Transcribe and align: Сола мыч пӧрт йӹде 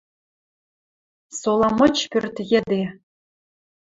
Сола 1.39 1.69
мыч 1.79 1.95
пӧрт 2.11 2.35
йӹде 2.51 2.81